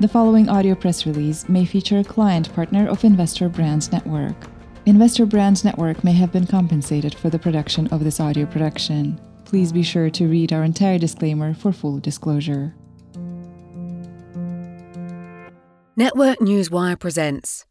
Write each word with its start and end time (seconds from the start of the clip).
The 0.00 0.08
following 0.08 0.48
audio 0.48 0.74
press 0.74 1.06
release 1.06 1.48
may 1.48 1.64
feature 1.64 2.00
a 2.00 2.04
client 2.04 2.52
partner 2.52 2.88
of 2.88 3.04
Investor 3.04 3.48
Brand 3.48 3.92
Network. 3.92 4.34
Investor 4.86 5.24
Brand 5.24 5.64
Network 5.64 6.02
may 6.02 6.12
have 6.12 6.32
been 6.32 6.48
compensated 6.48 7.14
for 7.14 7.30
the 7.30 7.38
production 7.38 7.86
of 7.86 8.02
this 8.02 8.18
audio 8.18 8.44
production. 8.44 9.20
Please 9.44 9.70
be 9.70 9.84
sure 9.84 10.10
to 10.10 10.26
read 10.26 10.52
our 10.52 10.64
entire 10.64 10.98
disclaimer 10.98 11.54
for 11.54 11.70
full 11.70 12.00
disclosure. 12.00 12.74
Network 15.94 16.40
Newswire 16.40 16.98
presents 16.98 17.64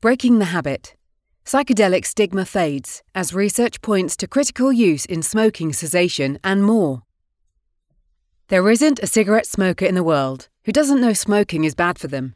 Breaking 0.00 0.40
the 0.40 0.46
Habit 0.46 0.96
Psychedelic 1.44 2.06
Stigma 2.06 2.44
Fades 2.44 3.04
as 3.14 3.32
Research 3.32 3.80
Points 3.82 4.16
to 4.16 4.26
Critical 4.26 4.72
Use 4.72 5.04
in 5.06 5.22
Smoking 5.22 5.72
Cessation 5.72 6.40
and 6.42 6.64
More. 6.64 7.04
There 8.48 8.68
isn't 8.68 8.98
a 8.98 9.06
cigarette 9.06 9.46
smoker 9.46 9.84
in 9.84 9.94
the 9.94 10.02
world 10.02 10.48
who 10.66 10.72
doesn't 10.72 11.00
know 11.00 11.12
smoking 11.12 11.62
is 11.62 11.76
bad 11.76 11.96
for 11.96 12.08
them. 12.08 12.34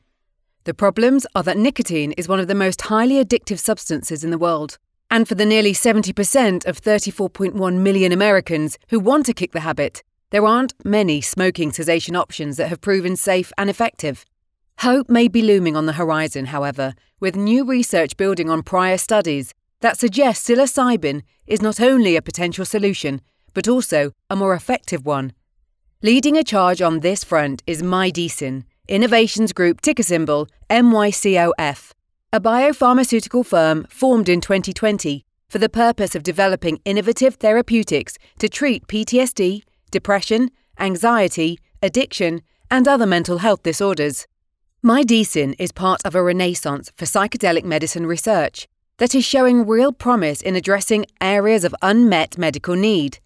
The 0.62 0.72
problems 0.72 1.26
are 1.34 1.42
that 1.42 1.58
nicotine 1.58 2.12
is 2.12 2.28
one 2.28 2.38
of 2.38 2.46
the 2.46 2.54
most 2.54 2.82
highly 2.82 3.22
addictive 3.22 3.58
substances 3.58 4.22
in 4.22 4.30
the 4.30 4.38
world. 4.38 4.78
And 5.10 5.26
for 5.26 5.34
the 5.34 5.44
nearly 5.44 5.72
70% 5.72 6.64
of 6.64 6.80
34.1 6.80 7.74
million 7.78 8.12
Americans 8.12 8.78
who 8.90 9.00
want 9.00 9.26
to 9.26 9.34
kick 9.34 9.50
the 9.50 9.60
habit, 9.60 10.04
there 10.30 10.46
aren't 10.46 10.74
many 10.84 11.20
smoking 11.20 11.72
cessation 11.72 12.14
options 12.14 12.56
that 12.56 12.68
have 12.68 12.80
proven 12.80 13.16
safe 13.16 13.50
and 13.58 13.68
effective. 13.68 14.24
Hope 14.78 15.10
may 15.10 15.26
be 15.26 15.42
looming 15.42 15.76
on 15.76 15.86
the 15.86 15.94
horizon, 15.94 16.46
however, 16.46 16.94
with 17.18 17.34
new 17.34 17.64
research 17.64 18.16
building 18.16 18.48
on 18.48 18.62
prior 18.62 18.96
studies 18.96 19.54
that 19.80 19.98
suggests 19.98 20.48
psilocybin 20.48 21.22
is 21.48 21.60
not 21.60 21.80
only 21.80 22.14
a 22.14 22.22
potential 22.22 22.64
solution, 22.64 23.22
but 23.54 23.66
also 23.66 24.12
a 24.30 24.36
more 24.36 24.54
effective 24.54 25.04
one. 25.04 25.32
Leading 26.02 26.34
a 26.34 26.42
charge 26.42 26.80
on 26.80 27.00
this 27.00 27.22
front 27.24 27.62
is 27.66 27.82
Mydecine, 27.82 28.64
Innovations 28.88 29.52
Group 29.52 29.82
ticker 29.82 30.02
symbol 30.02 30.48
MYCOF, 30.70 31.92
a 32.32 32.40
biopharmaceutical 32.40 33.44
firm 33.44 33.86
formed 33.90 34.30
in 34.30 34.40
2020 34.40 35.26
for 35.50 35.58
the 35.58 35.68
purpose 35.68 36.14
of 36.14 36.22
developing 36.22 36.80
innovative 36.86 37.34
therapeutics 37.34 38.16
to 38.38 38.48
treat 38.48 38.86
PTSD, 38.86 39.62
depression, 39.90 40.50
anxiety, 40.78 41.58
addiction, 41.82 42.40
and 42.70 42.88
other 42.88 43.04
mental 43.04 43.36
health 43.36 43.62
disorders. 43.62 44.26
Mydecine 44.82 45.54
is 45.58 45.70
part 45.70 46.00
of 46.06 46.14
a 46.14 46.22
renaissance 46.22 46.90
for 46.96 47.04
psychedelic 47.04 47.64
medicine 47.64 48.06
research 48.06 48.66
that 48.96 49.14
is 49.14 49.22
showing 49.26 49.66
real 49.66 49.92
promise 49.92 50.40
in 50.40 50.56
addressing 50.56 51.04
areas 51.20 51.62
of 51.62 51.74
unmet 51.82 52.38
medical 52.38 52.74
need. 52.74 53.18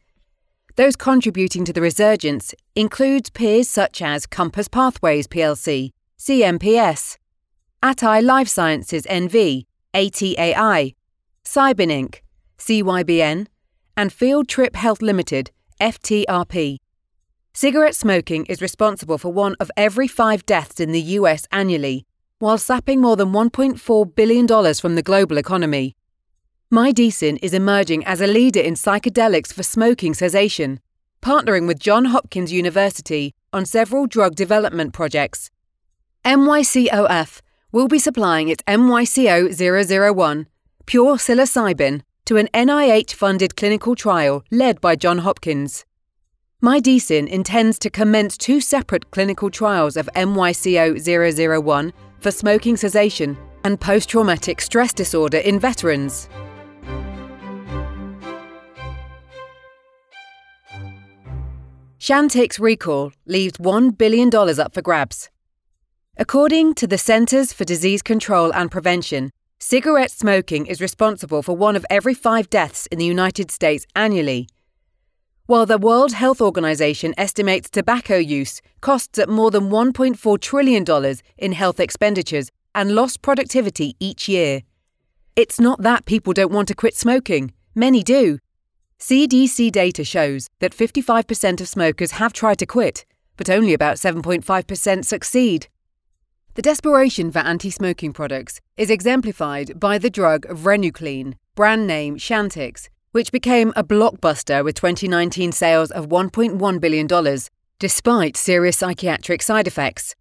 Those 0.77 0.97
contributing 0.97 1.65
to 1.67 1.73
the 1.73 1.81
resurgence 1.81 2.53
includes 2.75 3.31
peers 3.31 3.69
such 3.69 4.03
as 4.03 4.27
Compass 4.27 4.67
Pathways 4.67 5.29
plc, 5.29 5.91
CMPS, 6.19 7.17
Atai 7.81 8.21
Life 8.21 8.49
Sciences 8.49 9.07
NV, 9.07 9.67
ATAI, 9.95 10.95
Cybin 11.45 11.93
Inc., 11.93 12.21
CYBN, 12.59 13.47
and 13.97 14.13
Field 14.13 14.49
Trip 14.49 14.75
Health 14.75 15.01
Limited, 15.01 15.53
FTRP. 15.81 16.79
Cigarette 17.53 17.95
smoking 17.95 18.45
is 18.47 18.61
responsible 18.61 19.17
for 19.17 19.33
one 19.33 19.55
of 19.61 19.71
every 19.77 20.09
five 20.09 20.45
deaths 20.45 20.81
in 20.81 20.91
the 20.91 21.01
US 21.19 21.47
annually, 21.53 22.05
while 22.41 22.59
sapping 22.59 23.01
more 23.01 23.15
than 23.15 23.29
$1.4 23.29 24.15
billion 24.17 24.75
from 24.75 24.97
the 24.97 25.03
global 25.03 25.39
economy. 25.39 25.95
Mydecine 26.75 27.39
is 27.41 27.55
emerging 27.55 28.05
as 28.05 28.21
a 28.21 28.27
leader 28.27 28.59
in 28.59 28.75
psychedelics 28.75 29.53
for 29.53 29.63
smoking 29.63 30.13
cessation, 30.13 30.81
partnering 31.23 31.69
with 31.69 31.79
Johns 31.79 32.11
Hopkins 32.11 32.51
University 32.51 33.33
on 33.53 33.65
several 33.65 34.09
drug 34.09 34.35
development 34.35 34.93
projects. 34.93 35.53
MYCOF 36.25 37.41
will 37.71 37.87
be 37.87 38.01
supplying 38.01 38.49
its 38.49 38.65
MYCO 38.65 39.55
001, 39.55 40.49
pure 40.85 41.15
psilocybin, 41.15 42.03
to 42.25 42.39
an 42.39 42.49
NIH 42.53 43.13
funded 43.13 43.55
clinical 43.55 43.95
trial 43.95 44.43
led 44.51 44.81
by 44.81 44.97
Johns 44.97 45.23
Hopkins. 45.23 45.85
Mydecine 46.61 47.29
intends 47.29 47.79
to 47.79 47.89
commence 47.89 48.37
two 48.37 48.61
separate 48.61 49.13
clinical 49.13 49.49
trials 49.49 49.97
of 49.97 50.11
MYCO 50.17 50.99
001 50.99 51.93
for 52.19 52.33
smoking 52.33 52.77
cessation 52.77 53.39
and 53.63 53.81
post 53.81 54.09
traumatic 54.09 54.61
stress 54.61 54.93
disorder 54.93 55.39
in 55.39 55.61
veterans. 55.61 56.29
Chantix 62.05 62.61
recall 62.61 63.13
leaves 63.25 63.57
$1 63.57 63.97
billion 63.97 64.29
up 64.61 64.75
for 64.75 64.83
grabs. 64.83 65.31
According 66.19 66.75
to 66.75 66.87
the 66.87 66.99
Centers 66.99 67.55
for 67.55 67.65
Disease 67.65 68.03
Control 68.03 68.53
and 68.53 68.71
Prevention, 68.71 69.31
cigarette 69.59 70.11
smoking 70.11 70.67
is 70.67 70.83
responsible 70.83 71.43
for 71.43 71.57
one 71.57 71.77
of 71.77 71.87
every 71.89 72.13
five 72.13 72.51
deaths 72.51 72.85
in 72.89 72.99
the 72.99 73.07
United 73.07 73.51
States 73.51 73.87
annually. 73.97 74.51
While 75.47 75.65
the 75.65 75.79
World 75.79 76.13
Health 76.13 76.43
Organization 76.43 77.15
estimates 77.17 77.71
tobacco 77.71 78.19
use 78.19 78.61
costs 78.83 79.19
at 79.19 79.31
more 79.31 79.51
than 79.51 79.71
$1.4 79.71 80.39
trillion 80.43 80.85
in 81.39 81.53
health 81.53 81.81
expenditures 81.81 82.51
and 82.75 82.95
lost 82.95 83.23
productivity 83.23 83.97
each 83.99 84.29
year. 84.29 84.61
It's 85.37 85.59
not 85.59 85.81
that 85.81 86.05
people 86.05 86.35
don't 86.35 86.53
want 86.53 86.69
to 86.69 86.75
quit 86.75 86.95
smoking, 86.95 87.55
many 87.75 88.03
do. 88.03 88.41
CDC 89.07 89.71
data 89.71 90.03
shows 90.03 90.49
that 90.61 90.75
55% 90.75 91.61
of 91.61 91.69
smokers 91.69 92.13
have 92.13 92.33
tried 92.33 92.59
to 92.61 92.65
quit, 92.65 93.05
but 93.37 93.51
only 93.51 93.75
about 93.75 93.99
7.5% 93.99 95.05
succeed. 95.05 95.69
The 96.55 96.63
desperation 96.63 97.31
for 97.31 97.41
anti 97.41 97.69
smoking 97.69 98.15
products 98.15 98.63
is 98.79 98.89
exemplified 98.89 99.79
by 99.79 99.99
the 99.99 100.09
drug 100.09 100.47
Varenicline, 100.47 101.35
brand 101.55 101.87
name 101.87 102.17
Chantix, 102.17 102.89
which 103.13 103.31
became 103.31 103.75
a 103.77 103.85
blockbuster 103.85 104.65
with 104.65 104.75
2019 104.77 105.53
sales 105.53 105.91
of 105.91 106.09
$1.1 106.09 106.81
billion, 106.81 107.39
despite 107.79 108.39
serious 108.39 108.79
psychiatric 108.79 109.43
side 109.43 109.67
effects. 109.67 110.15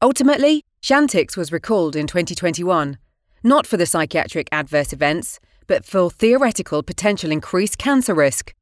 Ultimately, 0.00 0.64
Chantix 0.80 1.36
was 1.36 1.52
recalled 1.52 1.94
in 1.94 2.06
2021, 2.06 2.96
not 3.42 3.66
for 3.66 3.76
the 3.76 3.84
psychiatric 3.84 4.48
adverse 4.50 4.94
events, 4.94 5.40
but 5.66 5.84
for 5.84 6.10
theoretical 6.10 6.82
potential 6.82 7.30
increased 7.30 7.78
cancer 7.78 8.14
risk. 8.14 8.54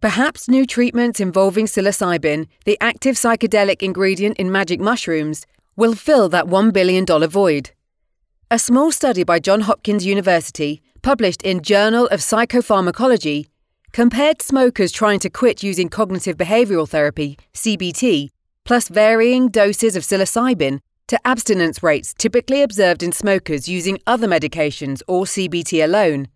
Perhaps 0.00 0.48
new 0.48 0.66
treatments 0.66 1.20
involving 1.20 1.66
psilocybin, 1.66 2.46
the 2.64 2.76
active 2.80 3.16
psychedelic 3.16 3.82
ingredient 3.82 4.36
in 4.36 4.52
magic 4.52 4.80
mushrooms, 4.80 5.46
will 5.76 5.94
fill 5.94 6.28
that 6.28 6.46
$1 6.46 6.72
billion 6.72 7.06
void. 7.28 7.70
A 8.50 8.58
small 8.58 8.92
study 8.92 9.24
by 9.24 9.38
Johns 9.38 9.64
Hopkins 9.64 10.04
University 10.04 10.82
published 11.02 11.42
in 11.42 11.62
Journal 11.62 12.06
of 12.08 12.20
Psychopharmacology, 12.20 13.46
compared 13.92 14.42
smokers 14.42 14.92
trying 14.92 15.20
to 15.20 15.30
quit 15.30 15.62
using 15.62 15.88
cognitive 15.88 16.36
behavioral 16.36 16.88
therapy, 16.88 17.38
CBT, 17.52 18.30
plus 18.64 18.88
varying 18.88 19.48
doses 19.48 19.96
of 19.96 20.02
psilocybin 20.02 20.80
to 21.08 21.20
abstinence 21.26 21.82
rates 21.82 22.14
typically 22.14 22.62
observed 22.62 23.02
in 23.02 23.12
smokers 23.12 23.68
using 23.68 23.98
other 24.06 24.26
medications 24.26 25.02
or 25.06 25.24
CBT 25.24 25.84
alone. 25.84 26.28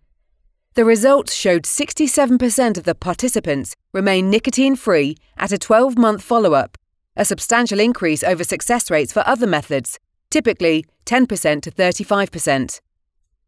The 0.75 0.85
results 0.85 1.33
showed 1.33 1.63
67% 1.63 2.77
of 2.77 2.83
the 2.83 2.95
participants 2.95 3.75
remain 3.91 4.29
nicotine 4.29 4.75
free 4.75 5.17
at 5.37 5.51
a 5.51 5.57
12 5.57 5.97
month 5.97 6.23
follow 6.23 6.53
up, 6.53 6.77
a 7.15 7.25
substantial 7.25 7.79
increase 7.79 8.23
over 8.23 8.43
success 8.43 8.91
rates 8.91 9.11
for 9.11 9.27
other 9.27 9.47
methods, 9.47 9.99
typically 10.29 10.85
10% 11.05 11.61
to 11.63 11.71
35%. 11.71 12.79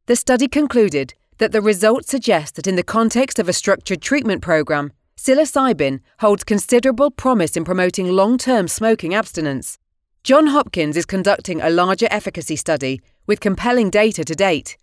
The 0.07 0.16
study 0.16 0.48
concluded 0.48 1.13
that 1.38 1.51
the 1.51 1.62
results 1.62 2.10
suggest 2.10 2.56
that 2.56 2.68
in 2.68 2.75
the 2.75 2.84
context 2.84 3.40
of 3.40 3.48
a 3.48 3.54
structured 3.54 4.01
treatment 4.01 4.42
program, 4.42 4.92
psilocybin 5.16 6.00
holds 6.19 6.44
considerable 6.44 7.12
promise 7.12 7.56
in 7.56 7.63
promoting 7.63 8.07
long 8.07 8.38
term 8.38 8.68
smoking 8.68 9.13
abstinence. 9.13 9.78
Johns 10.24 10.52
Hopkins 10.52 10.98
is 10.98 11.08
conducting 11.08 11.62
a 11.62 11.72
larger 11.72 12.08
efficacy 12.12 12.56
study 12.56 13.02
with 13.26 13.40
compelling 13.40 13.90
data 13.90 14.24
to 14.24 14.36
date, 14.36 14.78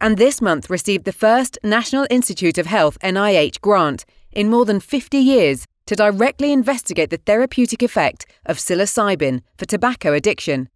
and 0.00 0.16
this 0.16 0.40
month 0.40 0.70
received 0.70 1.04
the 1.04 1.12
first 1.12 1.58
National 1.64 2.06
Institute 2.08 2.56
of 2.56 2.66
Health 2.66 2.96
NIH 3.00 3.60
grant 3.60 4.04
in 4.30 4.48
more 4.48 4.64
than 4.64 4.78
50 4.78 5.18
years 5.18 5.66
to 5.86 5.96
directly 5.96 6.52
investigate 6.52 7.10
the 7.10 7.16
therapeutic 7.16 7.82
effect 7.82 8.26
of 8.44 8.58
psilocybin 8.58 9.40
for 9.58 9.66
tobacco 9.66 10.12
addiction. 10.12 10.68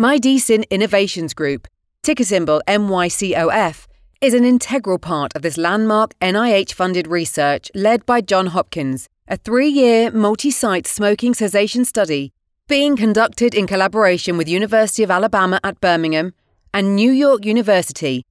Mydecine 0.00 0.68
Innovations 0.68 1.32
Group, 1.32 1.68
ticker 2.02 2.24
symbol 2.24 2.60
MYCOF, 2.66 3.86
is 4.20 4.34
an 4.34 4.44
integral 4.44 4.98
part 4.98 5.30
of 5.36 5.42
this 5.42 5.56
landmark 5.56 6.12
NIH 6.18 6.72
funded 6.72 7.06
research 7.06 7.70
led 7.72 8.04
by 8.04 8.20
John 8.20 8.48
Hopkins, 8.48 9.08
a 9.28 9.36
three 9.36 9.68
year 9.68 10.10
multi 10.10 10.50
site 10.50 10.88
smoking 10.88 11.34
cessation 11.34 11.84
study 11.84 12.32
being 12.68 12.96
conducted 12.96 13.54
in 13.54 13.66
collaboration 13.66 14.36
with 14.36 14.46
University 14.46 15.02
of 15.02 15.10
Alabama 15.10 15.58
at 15.64 15.80
Birmingham 15.80 16.34
and 16.74 16.94
New 16.94 17.10
York 17.10 17.46
University. 17.46 18.26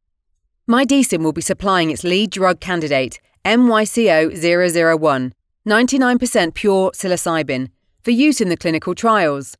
Mydecine 0.70 1.24
will 1.24 1.34
be 1.34 1.42
supplying 1.42 1.90
its 1.90 2.04
lead 2.04 2.30
drug 2.30 2.60
candidate, 2.60 3.20
MYCO001, 3.46 5.32
99% 5.68 6.54
pure 6.54 6.92
psilocybin, 6.92 7.70
for 8.04 8.12
use 8.12 8.40
in 8.40 8.50
the 8.50 8.58
clinical 8.58 8.94
trials. 8.94 9.58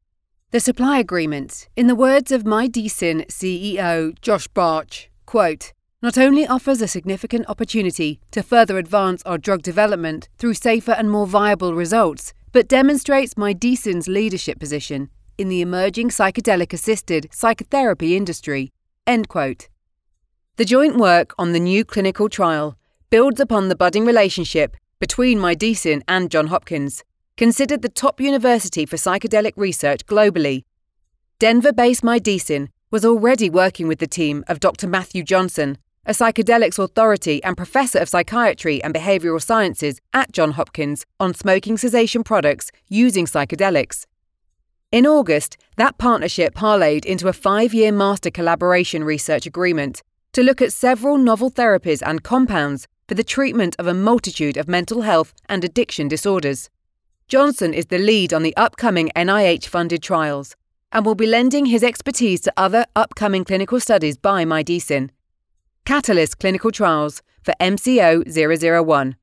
The 0.52 0.60
supply 0.60 1.00
agreement, 1.00 1.68
in 1.76 1.88
the 1.88 1.96
words 1.96 2.32
of 2.32 2.44
Mydecine 2.44 3.26
CEO 3.32 4.14
Josh 4.22 4.48
Bartch, 4.50 5.08
quote, 5.26 5.74
not 6.04 6.20
only 6.20 6.46
offers 6.46 6.84
a 6.84 6.88
significant 6.88 7.50
opportunity 7.50 8.20
to 8.30 8.44
further 8.44 8.78
advance 8.78 9.24
our 9.24 9.40
drug 9.40 9.64
development 9.64 10.30
through 10.38 10.54
safer 10.54 10.92
and 10.92 11.10
more 11.10 11.26
viable 11.26 11.74
results, 11.74 12.32
but 12.58 12.68
demonstrates 12.68 13.36
Mydecine's 13.36 14.08
leadership 14.08 14.58
position 14.58 15.12
in 15.38 15.48
the 15.48 15.62
emerging 15.62 16.10
psychedelic 16.10 16.74
assisted 16.74 17.28
psychotherapy 17.32 18.18
industry. 18.18 18.74
End 19.06 19.30
quote. 19.30 19.70
The 20.56 20.66
joint 20.66 20.98
work 20.98 21.36
on 21.38 21.52
the 21.52 21.60
new 21.60 21.86
clinical 21.86 22.30
trial 22.30 22.76
builds 23.12 23.40
upon 23.40 23.70
the 23.70 23.76
budding 23.76 24.08
relationship 24.08 24.76
between 25.00 25.38
Mydecine 25.38 26.02
and 26.08 26.32
Johns 26.32 26.50
Hopkins, 26.50 27.04
considered 27.36 27.84
the 27.84 27.90
top 27.90 28.20
university 28.20 28.88
for 28.88 28.96
psychedelic 28.96 29.54
research 29.56 30.04
globally. 30.08 30.64
Denver 31.38 31.72
based 31.72 32.02
Mydecine 32.02 32.70
was 32.90 33.06
already 33.06 33.52
working 33.52 33.88
with 33.88 34.00
the 34.00 34.08
team 34.08 34.44
of 34.48 34.60
Dr. 34.60 34.88
Matthew 34.88 35.22
Johnson, 35.22 35.78
a 36.08 36.12
psychedelics 36.12 36.80
authority 36.80 37.44
and 37.44 37.58
professor 37.58 38.00
of 38.00 38.08
psychiatry 38.08 38.82
and 38.82 38.94
behavioral 38.94 39.42
sciences 39.42 40.00
at 40.14 40.32
Johns 40.32 40.56
Hopkins, 40.56 41.06
on 41.20 41.34
smoking 41.34 41.78
cessation 41.78 42.24
products 42.24 42.72
using 42.88 43.26
psychedelics. 43.26 44.06
In 44.90 45.06
August, 45.06 45.58
that 45.76 45.98
partnership 45.98 46.56
parlayed 46.56 47.04
into 47.04 47.28
a 47.28 47.34
five 47.34 47.74
year 47.74 47.92
master 47.92 48.32
collaboration 48.32 49.04
research 49.04 49.46
agreement 49.46 50.02
to 50.32 50.42
look 50.42 50.62
at 50.62 50.72
several 50.72 51.18
novel 51.18 51.52
therapies 51.52 52.02
and 52.06 52.24
compounds 52.24 52.88
for 53.10 53.16
the 53.16 53.24
treatment 53.24 53.76
of 53.78 53.86
a 53.86 53.94
multitude 53.94 54.56
of 54.56 54.70
mental 54.70 55.02
health 55.02 55.34
and 55.50 55.66
addiction 55.66 56.08
disorders. 56.08 56.70
Johnson 57.28 57.74
is 57.74 57.88
the 57.88 58.00
lead 58.00 58.34
on 58.34 58.44
the 58.44 58.56
upcoming 58.56 59.12
NIH 59.14 59.68
funded 59.68 60.02
trials 60.02 60.56
and 60.94 61.06
will 61.06 61.16
be 61.16 61.28
lending 61.28 61.66
his 61.66 61.84
expertise 61.84 62.40
to 62.42 62.54
other 62.56 62.86
upcoming 62.96 63.44
clinical 63.44 63.82
studies 63.82 64.18
by 64.18 64.46
Mydecine. 64.46 65.10
Catalyst 65.88 66.38
Clinical 66.40 66.70
Trials 66.70 67.22
for 67.42 67.54
MCO 67.62 68.28
001. 68.28 69.16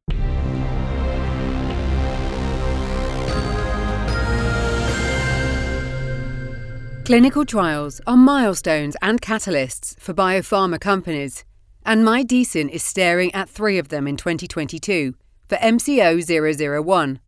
Clinical 7.05 7.45
trials 7.45 8.01
are 8.07 8.17
milestones 8.17 8.97
and 9.03 9.21
catalysts 9.21 10.01
for 10.01 10.15
biopharma 10.15 10.81
companies, 10.81 11.45
and 11.85 12.03
Mydecine 12.03 12.71
is 12.71 12.83
staring 12.83 13.31
at 13.35 13.51
three 13.51 13.77
of 13.77 13.89
them 13.89 14.09
in 14.09 14.17
2022 14.17 15.15
for 15.47 15.57
MCO 15.57 16.83
001. 16.83 17.21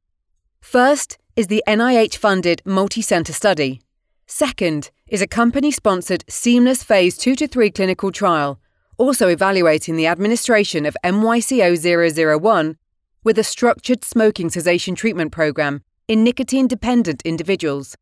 First 0.63 1.19
is 1.37 1.49
the 1.49 1.63
NIH 1.69 2.17
funded 2.17 2.63
multi 2.65 3.03
center 3.03 3.35
study. 3.35 3.83
Second 4.27 4.91
is 5.07 5.21
a 5.21 5.27
company 5.27 5.71
sponsored 5.71 6.25
seamless 6.27 6.83
phase 6.83 7.19
2 7.19 7.35
to 7.35 7.47
3 7.47 7.71
clinical 7.71 8.11
trial 8.11 8.59
also 8.99 9.29
evaluating 9.29 9.97
the 9.97 10.07
administration 10.07 10.87
of 10.87 10.97
MYCO 11.05 12.41
001 12.41 12.77
with 13.25 13.39
a 13.39 13.45
structured 13.45 14.05
smoking 14.05 14.51
cessation 14.51 14.95
treatment 14.95 15.33
program 15.33 15.83
in 16.09 16.23
nicotine 16.23 16.69
dependent 16.69 17.23
individuals. 17.23 17.97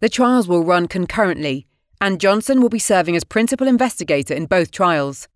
The 0.00 0.08
trials 0.08 0.46
will 0.46 0.64
run 0.64 0.86
concurrently, 0.86 1.66
and 2.00 2.20
Johnson 2.20 2.60
will 2.60 2.68
be 2.68 2.78
serving 2.78 3.16
as 3.16 3.24
principal 3.24 3.66
investigator 3.66 4.34
in 4.34 4.46
both 4.46 4.70
trials. 4.70 5.28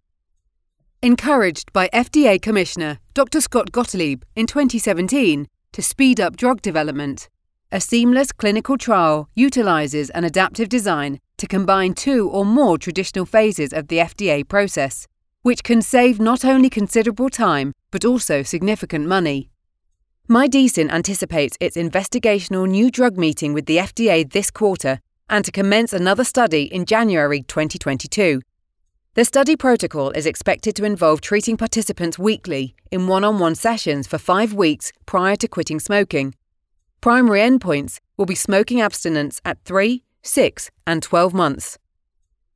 Encouraged 1.03 1.73
by 1.73 1.89
FDA 1.93 2.41
Commissioner 2.41 2.99
Dr. 3.15 3.41
Scott 3.41 3.73
Gottlieb 3.73 4.25
in 4.37 4.47
2017 4.47 5.49
to 5.73 5.83
speed 5.83 6.21
up 6.21 6.37
drug 6.37 6.61
development, 6.63 7.29
a 7.71 7.81
seamless 7.81 8.33
clinical 8.33 8.77
trial 8.77 9.29
utilizes 9.35 10.11
an 10.11 10.25
adaptive 10.25 10.69
design 10.69 11.21
to 11.39 11.47
combine 11.47 11.95
two 11.95 12.29
or 12.29 12.45
more 12.45 12.77
traditional 12.77 13.25
phases 13.25 13.73
of 13.73 13.89
the 13.89 13.99
FDA 13.99 14.47
process, 14.47 15.07
which 15.43 15.65
can 15.65 15.81
save 15.81 16.21
not 16.21 16.45
only 16.45 16.69
considerable 16.69 17.31
time 17.31 17.73
but 17.91 18.05
also 18.05 18.43
significant 18.43 19.07
money. 19.07 19.49
Mydecine 20.29 20.91
anticipates 20.91 21.57
its 21.59 21.77
investigational 21.77 22.69
new 22.69 22.91
drug 22.91 23.17
meeting 23.17 23.55
with 23.55 23.65
the 23.65 23.79
FDA 23.79 24.31
this 24.31 24.51
quarter 24.51 25.01
and 25.31 25.45
to 25.45 25.51
commence 25.51 25.93
another 25.93 26.25
study 26.25 26.65
in 26.65 26.85
January 26.85 27.43
2022. 27.43 28.43
The 29.15 29.25
study 29.25 29.57
protocol 29.57 30.11
is 30.11 30.27
expected 30.27 30.77
to 30.77 30.85
involve 30.85 31.21
treating 31.21 31.57
participants 31.57 32.19
weekly 32.19 32.75
in 32.91 33.09
one 33.09 33.25
on 33.25 33.39
one 33.39 33.55
sessions 33.55 34.07
for 34.07 34.19
five 34.19 34.53
weeks 34.53 34.93
prior 35.07 35.35
to 35.37 35.49
quitting 35.49 35.81
smoking. 35.81 36.35
Primary 37.01 37.41
endpoints 37.41 37.99
will 38.17 38.27
be 38.27 38.35
smoking 38.35 38.81
abstinence 38.81 39.41
at 39.45 39.65
3, 39.65 40.03
6, 40.23 40.71
and 40.87 41.03
12 41.03 41.35
months. 41.35 41.79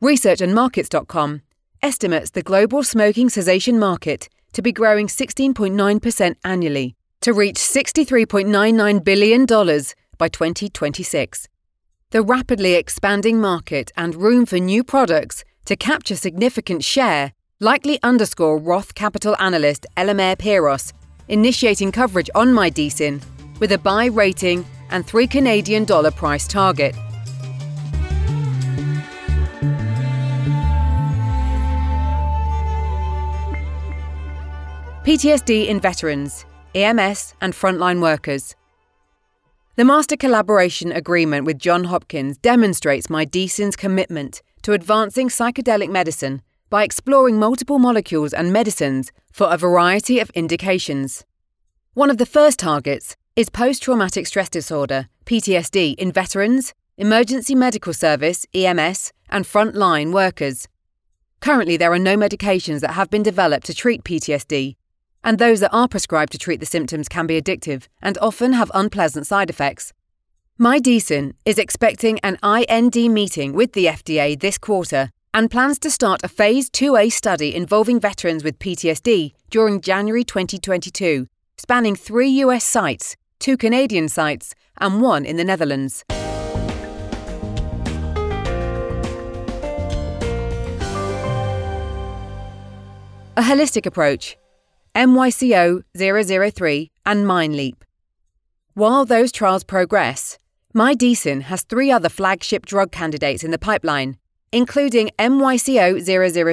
ResearchandMarkets.com 0.03 1.43
estimates 1.83 2.31
the 2.31 2.43
global 2.43 2.83
smoking 2.83 3.29
cessation 3.29 3.79
market 3.79 4.29
to 4.53 4.63
be 4.63 4.73
growing 4.73 5.07
16.9% 5.07 6.35
annually 6.45 6.95
to 7.21 7.33
reach 7.33 7.57
$63.99 7.57 9.05
billion 9.05 9.47
by 10.19 10.29
2026. 10.29 11.49
The 12.11 12.23
rapidly 12.23 12.75
expanding 12.75 13.41
market 13.41 13.91
and 13.97 14.15
room 14.15 14.45
for 14.45 14.59
new 14.59 14.85
products 14.85 15.45
to 15.65 15.77
capture 15.77 16.17
significant 16.17 16.85
share 16.85 17.33
likely 17.61 17.99
underscore 18.03 18.59
Roth 18.59 18.95
Capital 18.95 19.37
analyst 19.39 19.87
Elemer 19.97 20.37
Piros 20.37 20.93
initiating 21.29 21.93
coverage 21.93 22.29
on 22.35 22.49
Mydecine 22.49 23.23
with 23.61 23.73
a 23.73 23.79
buy 23.79 24.07
rating 24.07 24.67
and 24.91 25.07
3 25.07 25.27
Canadian 25.29 25.85
dollar 25.85 26.11
price 26.11 26.47
target. 26.47 26.95
PTSD 35.05 35.67
in 35.67 35.81
veterans, 35.81 36.47
EMS, 36.77 37.35
and 37.41 37.53
frontline 37.53 38.01
workers. 38.01 38.55
The 39.75 39.85
Master 39.85 40.17
Collaboration 40.17 40.93
Agreement 40.93 41.45
with 41.45 41.59
Johns 41.59 41.89
Hopkins 41.89 42.39
demonstrates 42.39 43.09
Mydecine's 43.09 43.75
commitment 43.75 44.43
to 44.63 44.75
advancing 44.75 45.29
psychedelic 45.29 45.91
medicine 45.91 46.41
by 46.71 46.85
exploring 46.85 47.37
multiple 47.37 47.81
molecules 47.81 48.33
and 48.33 48.53
medicines 48.53 49.11
for 49.33 49.49
a 49.53 49.57
variety 49.57 50.21
of 50.21 50.31
indications. 50.37 51.25
One 51.95 52.09
of 52.09 52.19
the 52.19 52.25
first 52.25 52.61
targets 52.61 53.17
is 53.35 53.51
post 53.51 53.83
traumatic 53.83 54.29
stress 54.29 54.51
disorder, 54.51 55.09
PTSD, 55.27 55.97
in 55.97 56.13
veterans, 56.13 56.75
emergency 56.97 57.57
medical 57.57 57.93
service, 57.93 58.47
EMS, 58.55 59.13
and 59.31 59.45
frontline 59.45 60.13
workers. 60.13 60.69
Currently, 61.41 61.77
there 61.77 61.93
are 61.93 61.99
no 61.99 62.17
medications 62.17 62.83
that 62.83 62.93
have 62.93 63.11
been 63.11 63.25
developed 63.25 63.67
to 63.67 63.75
treat 63.75 64.05
PTSD, 64.05 64.77
and 65.25 65.39
those 65.39 65.61
that 65.61 65.73
are 65.73 65.89
prescribed 65.89 66.33
to 66.33 66.39
treat 66.39 66.61
the 66.61 66.67
symptoms 66.67 67.09
can 67.09 67.27
be 67.27 67.41
addictive 67.41 67.87
and 68.01 68.19
often 68.19 68.53
have 68.53 68.71
unpleasant 68.75 69.27
side 69.27 69.51
effects. 69.51 69.93
Mydecine 70.61 71.33
is 71.45 71.59
expecting 71.59 72.19
an 72.21 72.39
IND 72.43 72.95
meeting 73.13 73.53
with 73.53 73.73
the 73.73 73.87
FDA 73.87 74.39
this 74.39 74.59
quarter 74.59 75.11
and 75.35 75.51
plans 75.51 75.79
to 75.79 75.91
start 75.91 76.21
a 76.23 76.29
Phase 76.29 76.69
2A 76.69 77.11
study 77.11 77.55
involving 77.55 77.99
veterans 77.99 78.45
with 78.45 78.59
PTSD 78.59 79.33
during 79.51 79.81
January 79.81 80.25
2022, 80.25 81.27
spanning 81.57 81.97
three 81.97 82.29
US 82.45 82.65
sites, 82.65 83.17
two 83.39 83.57
Canadian 83.57 84.09
sites, 84.09 84.55
and 84.79 85.01
one 85.01 85.25
in 85.25 85.37
the 85.37 85.45
Netherlands. 85.45 86.05
A 93.35 93.43
holistic 93.43 93.87
approach 93.87 94.37
MYCO 94.95 95.83
003, 95.97 96.91
and 97.07 97.27
MindLeap. 97.27 97.77
While 98.75 99.05
those 99.05 99.33
trials 99.33 99.65
progress, 99.65 100.39
Mydecine 100.75 101.43
has 101.43 101.63
three 101.63 101.91
other 101.91 102.09
flagship 102.09 102.67
drug 102.67 102.93
candidates 102.93 103.43
in 103.43 103.51
the 103.51 103.59
pipeline, 103.59 104.17
including 104.53 105.11
MYCO 105.19 105.99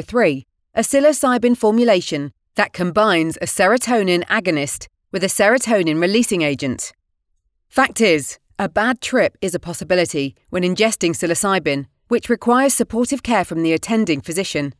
003, 0.03 0.46
a 0.75 0.81
psilocybin 0.81 1.58
formulation 1.58 2.31
that 2.55 2.74
combines 2.74 3.38
a 3.38 3.46
serotonin 3.46 4.25
agonist 4.27 4.88
with 5.12 5.24
a 5.24 5.27
serotonin 5.27 6.01
releasing 6.01 6.41
agent. 6.41 6.93
Fact 7.69 8.01
is, 8.01 8.39
a 8.58 8.67
bad 8.67 9.00
trip 9.01 9.38
is 9.41 9.55
a 9.55 9.60
possibility 9.60 10.36
when 10.50 10.63
ingesting 10.63 11.12
psilocybin, 11.12 11.88
which 12.10 12.29
requires 12.29 12.74
supportive 12.74 13.24
care 13.24 13.46
from 13.46 13.63
the 13.63 13.74
attending 13.74 14.22
physician. 14.22 14.74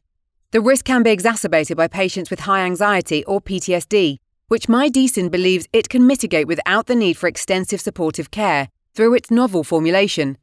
The 0.52 0.62
risk 0.62 0.86
can 0.86 1.04
be 1.04 1.12
exacerbated 1.12 1.78
by 1.78 1.88
patients 1.88 2.32
with 2.32 2.40
high 2.40 2.62
anxiety 2.62 3.24
or 3.26 3.40
PTSD, 3.40 4.18
which 4.48 4.66
Mydecine 4.68 5.30
believes 5.30 5.68
it 5.72 5.90
can 5.90 6.08
mitigate 6.08 6.48
without 6.48 6.88
the 6.88 6.96
need 6.96 7.18
for 7.18 7.28
extensive 7.28 7.80
supportive 7.80 8.32
care 8.32 8.70
through 8.96 9.14
its 9.14 9.30
novel 9.30 9.64
formulation. 9.64 10.40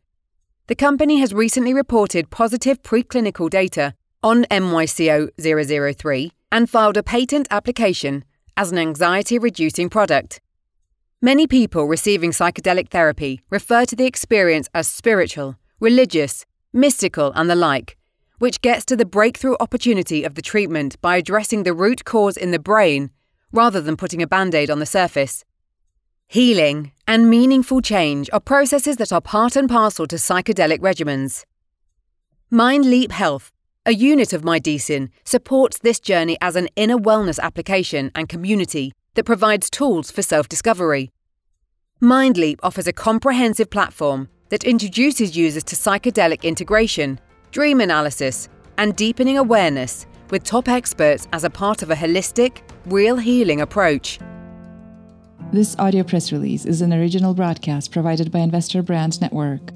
The 0.68 0.76
company 0.76 1.18
has 1.18 1.34
recently 1.34 1.74
reported 1.74 2.30
positive 2.30 2.82
preclinical 2.82 3.50
data 3.50 3.94
on 4.22 4.44
MYCO 4.44 5.30
003 5.40 6.30
and 6.52 6.70
filed 6.70 6.96
a 6.96 7.02
patent 7.02 7.48
application 7.50 8.24
as 8.56 8.70
an 8.70 8.78
anxiety 8.78 9.40
reducing 9.40 9.90
product. 9.90 10.40
Many 11.20 11.48
people 11.48 11.86
receiving 11.86 12.30
psychedelic 12.30 12.90
therapy 12.90 13.42
refer 13.50 13.84
to 13.86 13.96
the 13.96 14.06
experience 14.06 14.68
as 14.72 14.86
spiritual, 14.86 15.56
religious, 15.80 16.46
mystical, 16.72 17.32
and 17.34 17.50
the 17.50 17.56
like, 17.56 17.96
which 18.38 18.60
gets 18.60 18.84
to 18.86 18.96
the 18.96 19.04
breakthrough 19.06 19.56
opportunity 19.60 20.24
of 20.24 20.34
the 20.34 20.42
treatment 20.42 21.00
by 21.00 21.16
addressing 21.16 21.62
the 21.62 21.72
root 21.72 22.04
cause 22.04 22.36
in 22.36 22.50
the 22.50 22.58
brain 22.58 23.10
rather 23.52 23.80
than 23.80 23.96
putting 23.96 24.22
a 24.22 24.26
band 24.26 24.54
aid 24.54 24.70
on 24.70 24.78
the 24.78 24.86
surface. 24.86 25.44
Healing 26.28 26.92
and 27.06 27.30
meaningful 27.30 27.80
change 27.80 28.28
are 28.32 28.40
processes 28.40 28.96
that 28.96 29.12
are 29.12 29.20
part 29.20 29.56
and 29.56 29.68
parcel 29.68 30.06
to 30.08 30.16
psychedelic 30.16 30.80
regimens. 30.80 31.44
Mind 32.50 32.84
Leap 32.84 33.12
Health, 33.12 33.52
a 33.86 33.94
unit 33.94 34.32
of 34.32 34.42
Mydecine, 34.42 35.10
supports 35.24 35.78
this 35.78 36.00
journey 36.00 36.36
as 36.40 36.56
an 36.56 36.68
inner 36.76 36.98
wellness 36.98 37.38
application 37.38 38.10
and 38.14 38.28
community 38.28 38.92
that 39.14 39.24
provides 39.24 39.70
tools 39.70 40.10
for 40.10 40.22
self 40.22 40.48
discovery. 40.48 41.10
MindLeap 42.02 42.60
offers 42.62 42.86
a 42.86 42.92
comprehensive 42.92 43.70
platform 43.70 44.28
that 44.50 44.64
introduces 44.64 45.36
users 45.36 45.64
to 45.64 45.76
psychedelic 45.76 46.42
integration, 46.42 47.18
dream 47.50 47.80
analysis, 47.80 48.48
and 48.78 48.94
deepening 48.96 49.38
awareness 49.38 50.06
with 50.30 50.44
top 50.44 50.68
experts 50.68 51.28
as 51.32 51.44
a 51.44 51.50
part 51.50 51.82
of 51.82 51.90
a 51.90 51.94
holistic, 51.94 52.58
real 52.86 53.16
healing 53.16 53.60
approach. 53.60 54.18
This 55.52 55.76
audio 55.78 56.02
press 56.02 56.32
release 56.32 56.66
is 56.66 56.82
an 56.82 56.92
original 56.92 57.32
broadcast 57.32 57.92
provided 57.92 58.32
by 58.32 58.40
Investor 58.40 58.82
Brand 58.82 59.20
Network, 59.20 59.70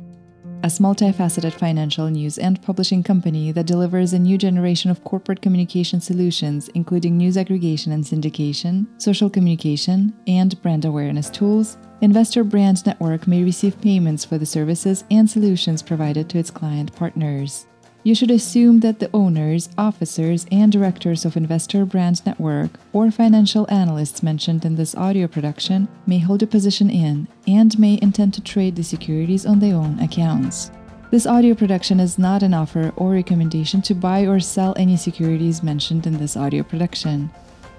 a 0.63 0.67
multifaceted 0.67 1.55
financial 1.55 2.11
news 2.11 2.37
and 2.37 2.61
publishing 2.61 3.03
company 3.03 3.53
that 3.53 3.67
delivers 3.67 4.13
a 4.13 4.19
new 4.19 4.37
generation 4.37 4.91
of 4.91 5.05
corporate 5.05 5.41
communication 5.41 6.01
solutions, 6.01 6.69
including 6.75 7.17
news 7.17 7.37
aggregation 7.39 7.93
and 7.93 8.05
syndication, 8.05 8.87
social 9.01 9.31
communication, 9.31 10.13
and 10.27 10.61
brand 10.61 10.85
awareness 10.85 11.31
tools 11.31 11.79
Investor 12.03 12.43
Brand 12.43 12.87
Network 12.87 13.29
may 13.29 13.45
receive 13.45 13.79
payments 13.83 14.25
for 14.25 14.39
the 14.39 14.47
services 14.47 15.05
and 15.11 15.29
solutions 15.29 15.83
provided 15.83 16.31
to 16.31 16.39
its 16.39 16.51
client 16.51 16.97
partners. 16.97 17.67
You 18.05 18.15
should 18.15 18.31
assume 18.31 18.81
that 18.81 19.01
the 19.01 19.11
owners, 19.13 19.69
officers, 19.77 20.47
and 20.51 20.73
directors 20.73 21.27
of 21.27 21.37
Investor 21.37 21.85
Brand 21.85 22.25
Network 22.25 22.71
or 22.95 23.11
financial 23.11 23.67
analysts 23.69 24.23
mentioned 24.23 24.65
in 24.65 24.77
this 24.77 24.95
audio 24.95 25.27
production 25.27 25.89
may 26.07 26.19
hold 26.19 26.43
a 26.43 26.47
position 26.47 26.89
in 26.89 27.29
and 27.47 27.79
may 27.79 27.99
intend 28.01 28.33
to 28.33 28.41
trade 28.41 28.77
the 28.77 28.83
securities 28.83 29.45
on 29.45 29.59
their 29.59 29.75
own 29.75 29.99
accounts. 29.99 30.71
This 31.11 31.27
audio 31.27 31.55
production 31.55 32.01
is 32.01 32.19
not 32.19 32.43
an 32.43 32.55
offer 32.55 32.95
or 32.97 33.11
recommendation 33.11 33.83
to 33.83 33.95
buy 33.95 34.23
or 34.23 34.41
sell 34.41 34.73
any 34.79 34.97
securities 34.97 35.63
mentioned 35.63 36.07
in 36.07 36.17
this 36.17 36.35
audio 36.35 36.63
production. 36.63 37.31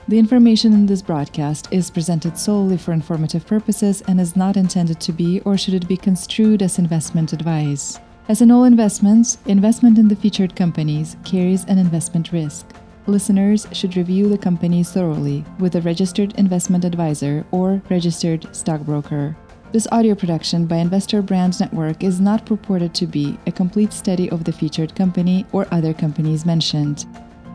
The 0.07 0.17
information 0.17 0.73
in 0.73 0.87
this 0.87 1.01
broadcast 1.01 1.67
is 1.71 1.91
presented 1.91 2.37
solely 2.37 2.77
for 2.77 2.91
informative 2.91 3.45
purposes 3.45 4.01
and 4.07 4.19
is 4.19 4.35
not 4.35 4.57
intended 4.57 4.99
to 4.99 5.13
be 5.13 5.41
or 5.41 5.57
should 5.57 5.75
it 5.75 5.87
be 5.87 5.95
construed 5.95 6.61
as 6.63 6.79
investment 6.79 7.33
advice. 7.33 7.99
As 8.27 8.41
in 8.41 8.49
all 8.49 8.63
investments, 8.63 9.37
investment 9.45 9.97
in 9.97 10.07
the 10.07 10.15
featured 10.15 10.55
companies 10.55 11.17
carries 11.23 11.65
an 11.65 11.77
investment 11.77 12.31
risk. 12.31 12.65
Listeners 13.07 13.67
should 13.71 13.95
review 13.95 14.27
the 14.27 14.37
companies 14.37 14.91
thoroughly 14.91 15.45
with 15.59 15.75
a 15.75 15.81
registered 15.81 16.33
investment 16.37 16.83
advisor 16.83 17.45
or 17.51 17.81
registered 17.89 18.53
stockbroker. 18.55 19.35
This 19.71 19.87
audio 19.91 20.15
production 20.15 20.65
by 20.65 20.77
Investor 20.77 21.21
Brand 21.21 21.59
Network 21.59 22.03
is 22.03 22.19
not 22.19 22.45
purported 22.45 22.93
to 22.95 23.07
be 23.07 23.39
a 23.47 23.51
complete 23.51 23.93
study 23.93 24.29
of 24.29 24.43
the 24.43 24.51
featured 24.51 24.95
company 24.95 25.45
or 25.51 25.67
other 25.71 25.93
companies 25.93 26.45
mentioned. 26.45 27.05